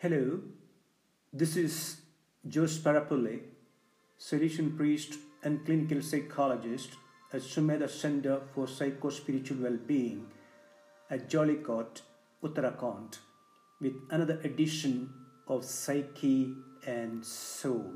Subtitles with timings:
[0.00, 0.38] Hello,
[1.32, 2.02] this is
[2.54, 3.40] Jose Parapully,
[4.16, 6.90] Salesian priest and clinical psychologist
[7.32, 10.24] at Sumedha Center for Psycho-Spiritual Well-Being
[11.10, 12.02] at Jeolikote,
[12.44, 13.18] Uttarakhand,
[13.80, 15.12] with another edition
[15.48, 16.54] of Psyche
[16.86, 17.94] and Soul.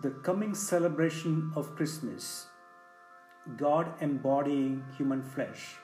[0.00, 2.46] The coming celebration of Christmas,
[3.56, 5.76] God embodying human flesh,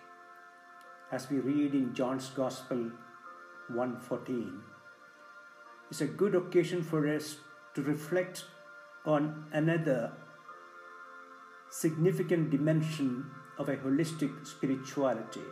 [1.10, 2.90] as we read in John's Gospel
[3.68, 4.62] 1:14,
[5.90, 7.38] is a good occasion for us
[7.74, 8.44] to reflect
[9.06, 10.12] on another
[11.70, 15.46] significant dimension of a holistic spirituality,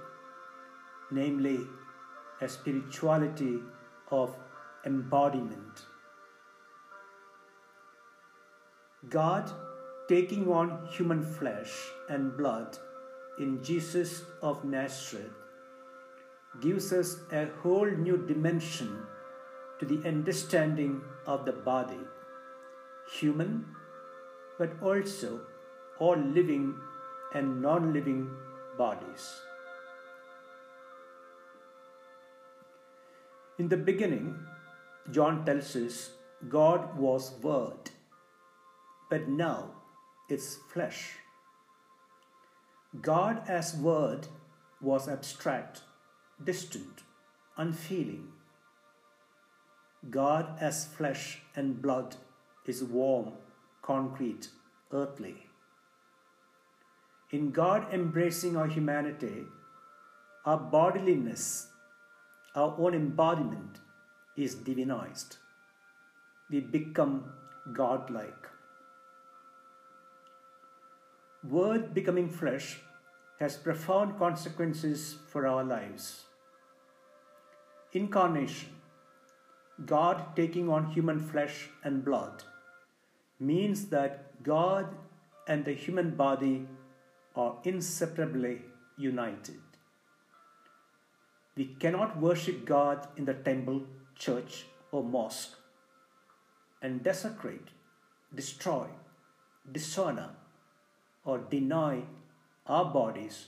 [1.11, 1.67] namely
[2.43, 3.63] a spirituality
[4.11, 4.37] of
[4.85, 5.87] embodiment.
[9.09, 9.51] God
[10.09, 11.71] taking on human flesh
[12.09, 12.79] and blood
[13.39, 15.31] in Jesus of Nazareth
[16.61, 19.07] gives us a whole new dimension
[19.79, 22.05] to the understanding of the body,
[23.19, 23.65] human,
[24.59, 25.41] but also
[25.99, 26.75] all living
[27.35, 28.31] and non living
[28.77, 29.41] bodies.
[33.59, 34.37] In the beginning,
[35.11, 36.11] John tells us
[36.49, 37.91] God was Word
[39.13, 39.82] but now
[40.33, 41.13] it's flesh.
[43.01, 44.29] God as Word
[44.81, 45.83] was abstract,
[46.43, 47.03] distant,
[47.57, 48.29] unfeeling.
[50.11, 52.17] God as flesh and blood
[52.67, 53.33] is warm,
[53.83, 54.49] concrete,
[54.93, 55.37] earthly.
[57.31, 59.45] In God embracing our humanity,
[60.45, 61.67] our bodiliness,
[62.55, 63.79] our own embodiment
[64.37, 65.37] is divinized.
[66.51, 67.33] We become
[67.73, 68.52] godlike.
[71.49, 72.81] Word becoming flesh
[73.41, 76.27] has profound consequences for our lives.
[77.93, 78.69] Incarnation,
[79.85, 82.45] God taking on human flesh and blood,
[83.41, 84.95] means that God
[85.49, 86.69] and the human body
[87.35, 88.63] are inseparably
[88.97, 89.61] united.
[91.57, 93.83] We cannot worship God in the temple,
[94.15, 95.59] church, or mosque
[96.81, 97.69] and desecrate,
[98.35, 98.87] destroy,
[99.71, 100.42] dishonor, or
[101.51, 102.03] deny
[102.67, 103.47] our bodies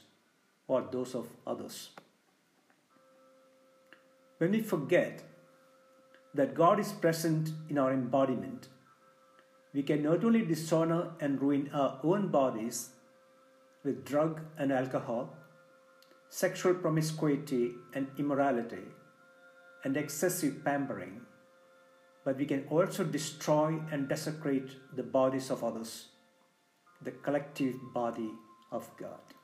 [0.66, 1.90] or those of others.
[4.38, 5.22] When we forget
[6.34, 8.68] that God is present in our embodiment,
[9.72, 12.90] we can not only dishonor and ruin our own bodies
[13.82, 15.36] with drug and alcohol,
[16.28, 18.84] sexual promiscuity and immorality,
[19.84, 21.20] and excessive pampering,
[22.24, 26.06] but we can also destroy and desecrate the bodies of others
[27.04, 28.30] the collective body
[28.72, 29.34] of God.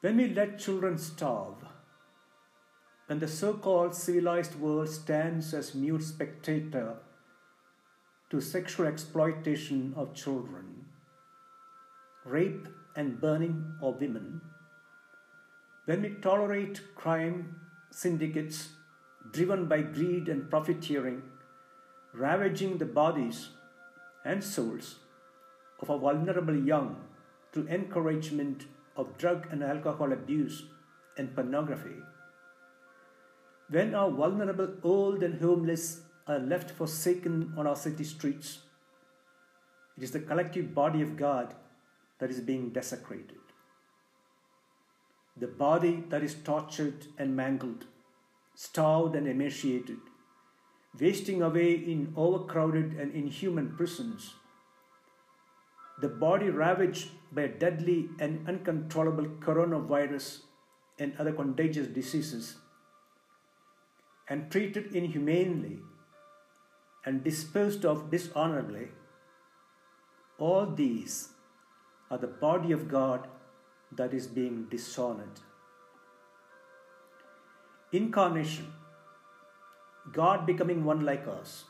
[0.00, 1.64] When we let children starve,
[3.06, 6.94] when the so called civilized world stands as mute spectator
[8.30, 10.86] to sexual exploitation of children,
[12.24, 14.40] rape and burning of women,
[15.84, 17.56] when we tolerate crime
[17.90, 18.68] syndicates
[19.32, 21.22] driven by greed and profiteering,
[22.14, 23.48] ravaging the bodies
[24.24, 24.96] and souls
[25.80, 26.96] of our vulnerable young
[27.52, 28.64] through encouragement
[28.96, 30.64] of drug and alcohol abuse
[31.16, 31.96] and pornography.
[33.68, 38.58] When our vulnerable old and homeless are left forsaken on our city streets,
[39.96, 41.54] it is the collective body of God
[42.18, 43.38] that is being desecrated.
[45.36, 47.86] The body that is tortured and mangled,
[48.54, 49.98] starved and emaciated,
[50.98, 54.34] wasting away in overcrowded and inhuman prisons.
[56.00, 60.40] The body ravaged by deadly and uncontrollable coronavirus
[60.98, 62.56] and other contagious diseases,
[64.28, 65.78] and treated inhumanely
[67.04, 68.88] and disposed of dishonorably,
[70.38, 71.30] all these
[72.10, 73.26] are the body of God
[73.92, 75.40] that is being dishonored.
[77.92, 78.72] Incarnation
[80.10, 81.64] God becoming one like us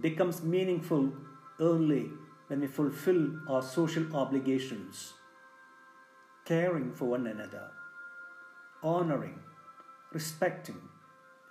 [0.00, 1.12] becomes meaningful
[1.58, 2.10] only
[2.48, 5.14] when we fulfill our social obligations,
[6.44, 7.70] caring for one another,
[8.82, 9.40] honoring,
[10.12, 10.80] respecting,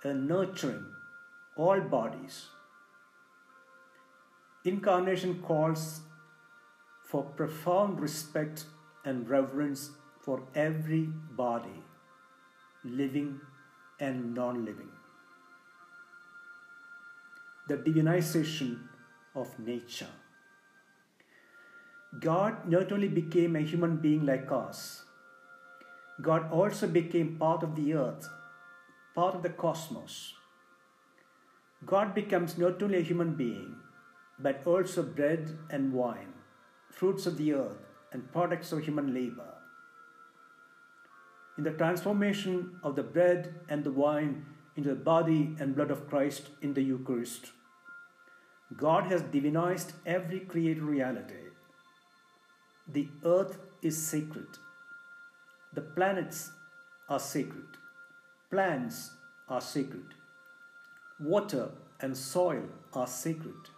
[0.04, 0.86] and nurturing
[1.56, 2.46] all bodies.
[4.64, 6.00] Incarnation calls
[7.04, 8.64] for profound respect
[9.04, 11.82] and reverence for every body,
[12.84, 13.40] living
[14.00, 14.95] and non living
[17.68, 18.78] the divinization
[19.34, 20.14] of nature.
[22.20, 25.02] God not only became a human being like us,
[26.22, 28.28] God also became part of the earth,
[29.14, 30.34] part of the cosmos.
[31.84, 33.76] God becomes not only a human being,
[34.38, 36.32] but also bread and wine,
[36.90, 39.52] fruits of the earth, and products of human labor.
[41.58, 44.46] In the transformation of the bread and the wine
[44.76, 47.52] into the body and blood of Christ in the Eucharist,
[48.74, 51.34] God has divinized every created reality.
[52.88, 54.48] The earth is sacred.
[55.72, 56.50] The planets
[57.08, 57.66] are sacred.
[58.50, 59.12] Plants
[59.48, 60.14] are sacred.
[61.20, 61.70] Water
[62.00, 63.70] and soil are sacred.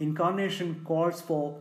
[0.00, 1.58] Incarnation calls for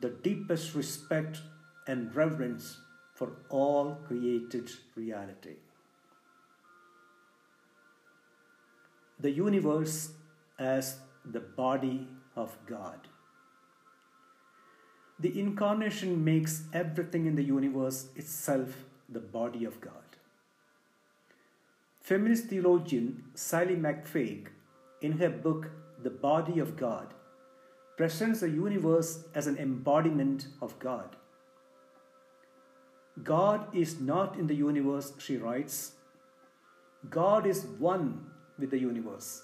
[0.00, 1.40] the deepest respect
[1.86, 2.78] and reverence
[3.14, 5.56] for all created reality.
[9.20, 10.12] The universe
[10.62, 13.08] as the body of God.
[15.18, 20.16] The incarnation makes everything in the universe itself the body of God.
[22.00, 24.48] Feminist theologian Sallie McFague,
[25.00, 25.70] in her book
[26.02, 27.14] The Body of God,
[27.96, 31.16] presents the universe as an embodiment of God.
[33.22, 35.92] God is not in the universe, she writes.
[37.10, 38.26] God is one
[38.58, 39.42] with the universe,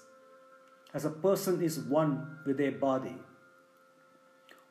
[0.93, 3.15] as a person is one with their body.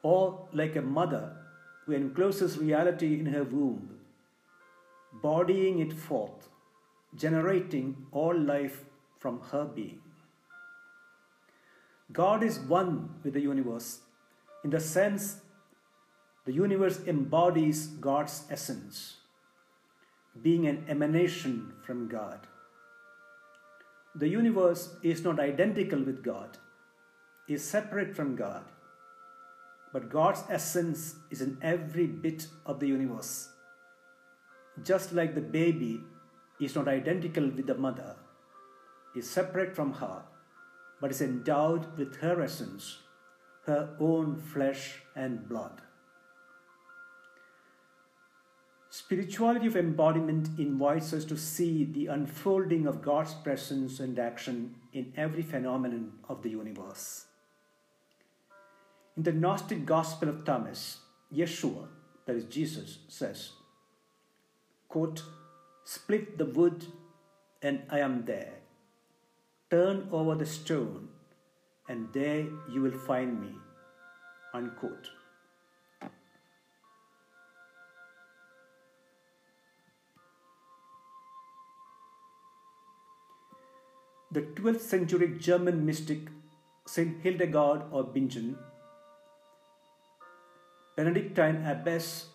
[0.02, 1.36] Or like a mother
[1.84, 3.98] who encloses reality in her womb,
[5.22, 6.48] bodying it forth,
[7.14, 8.84] generating all life
[9.18, 10.00] from her being.
[12.12, 14.00] God is one with the universe
[14.64, 15.40] in the sense
[16.48, 19.18] the universe embodies God's essence,
[20.40, 22.46] being an emanation from God.
[24.18, 26.58] The universe is not identical with God,
[27.48, 28.64] is separate from God,
[29.92, 33.50] but God's essence is in every bit of the universe.
[34.82, 36.00] Just like the baby
[36.60, 38.16] is not identical with the mother,
[39.14, 40.22] is separate from her,
[41.00, 42.98] but is endowed with her essence,
[43.66, 45.80] her own flesh and blood.
[48.98, 55.12] Spirituality of embodiment invites us to see the unfolding of God's presence and action in
[55.16, 57.26] every phenomenon of the universe.
[59.16, 60.98] In the Gnostic Gospel of Thomas,
[61.32, 61.86] Yeshua,
[62.26, 63.52] that is Jesus, says,
[64.88, 65.22] quote,
[65.84, 66.84] Split the wood
[67.62, 68.54] and I am there.
[69.70, 71.08] Turn over the stone
[71.88, 73.54] and there you will find me.
[74.52, 75.08] Unquote.
[84.30, 86.28] The 12th century German mystic
[86.86, 88.58] Saint Hildegard of Bingen,
[90.96, 92.26] Benedictine abbess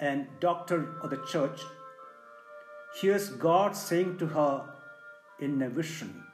[0.00, 1.60] and doctor of the church,
[3.00, 4.68] hears God saying to her
[5.38, 6.24] in a vision,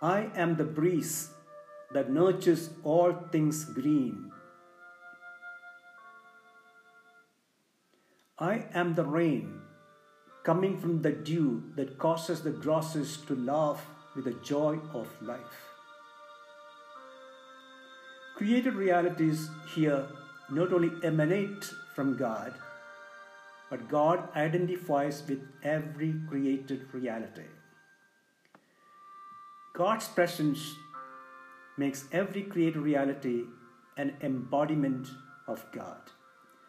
[0.00, 1.28] I am the breeze
[1.92, 4.29] that nurtures all things green.
[8.42, 9.60] I am the rain
[10.44, 13.84] coming from the dew that causes the grasses to laugh
[14.16, 15.58] with the joy of life.
[18.38, 20.06] Created realities here
[20.50, 22.54] not only emanate from God,
[23.68, 27.50] but God identifies with every created reality.
[29.74, 30.76] God's presence
[31.76, 33.42] makes every created reality
[33.98, 35.08] an embodiment
[35.46, 36.00] of God,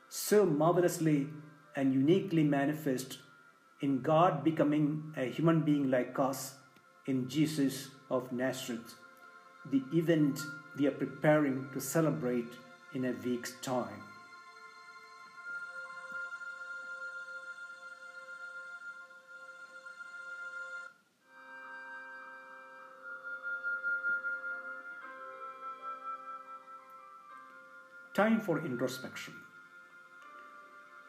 [0.10, 1.30] so marvelously
[1.76, 3.20] and uniquely manifest
[3.82, 6.56] in God becoming a human being like us
[7.08, 8.96] in Jesus of Nazareth,
[9.72, 10.40] the event
[10.78, 12.54] we are preparing to celebrate
[12.94, 14.04] in a week's time.
[28.14, 29.34] Time for introspection.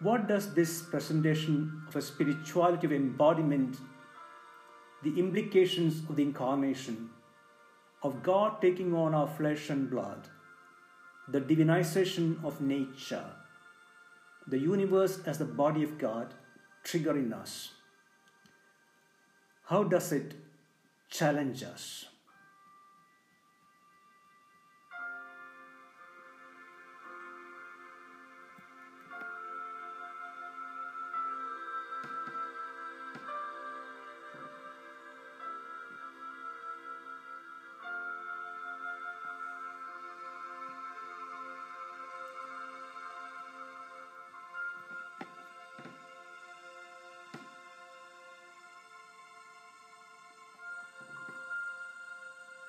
[0.03, 3.77] What does this presentation of a spirituality of embodiment,
[5.05, 7.11] the implications of the incarnation,
[8.03, 10.27] of God taking on our flesh and blood,
[11.29, 13.25] the divinization of nature,
[14.49, 16.35] the universe as the body of God
[16.83, 17.71] trigger in us?
[19.67, 20.35] How does it
[21.09, 22.07] challenge us?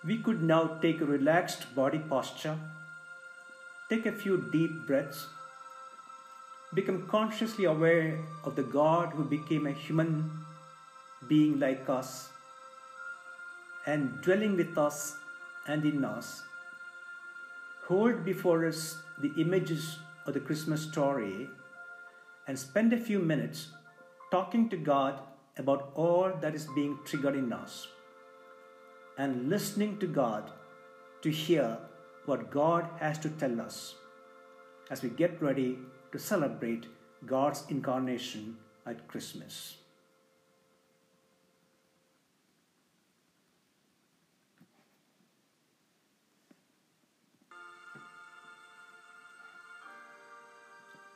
[0.06, 2.58] We could now take a relaxed body posture,
[3.90, 5.28] take a few deep breaths,
[6.74, 10.30] become consciously aware of the God who became a human
[11.30, 12.30] being like us
[13.86, 15.16] and dwelling with us
[15.68, 16.44] and in us.
[17.88, 21.50] Hold before us the images of the Christmas story
[22.46, 23.70] and spend a few minutes
[24.32, 25.20] talking to God
[25.58, 27.88] about all that is being triggered in us
[29.18, 30.52] and listening to God
[31.22, 31.78] to hear
[32.26, 33.96] what God has to tell us
[34.90, 35.78] as we get ready
[36.12, 36.86] to celebrate
[37.26, 39.78] God's incarnation at Christmas.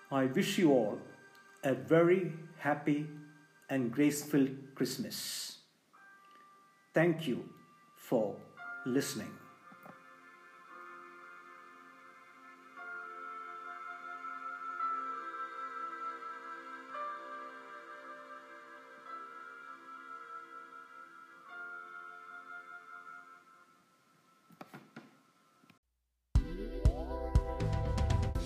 [0.10, 1.00] I wish you all
[1.64, 3.06] a very happy
[3.70, 5.58] and graceful Christmas.
[6.94, 7.44] Thank you
[8.08, 8.36] for
[8.86, 9.28] listening.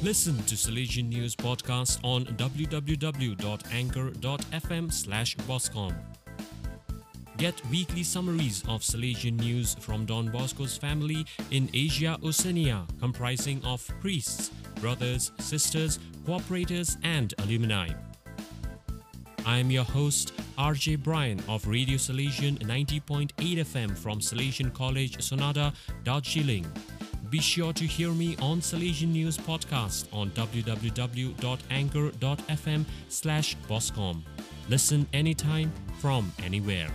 [0.01, 5.95] Listen to Salesian News podcast on www.anchor.fm slash boscom.
[7.41, 13.83] Get weekly summaries of Salesian news from Don Bosco's family in Asia Oceania, comprising of
[13.99, 17.89] priests, brothers, sisters, cooperators, and alumni.
[19.43, 25.73] I am your host, RJ Bryan of Radio Salesian 90.8 FM from Salesian College, Sonada,
[26.03, 26.71] Darjeeling.
[27.31, 30.85] Be sure to hear me on Salesian News Podcast on www.anchor.fm
[33.09, 34.21] slash boscom.
[34.69, 36.91] Listen anytime from anywhere.